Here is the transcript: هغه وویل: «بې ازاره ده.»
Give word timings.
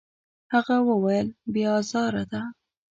هغه 0.53 0.75
وویل: 0.89 1.27
«بې 1.53 1.63
ازاره 1.79 2.23
ده.» 2.31 2.41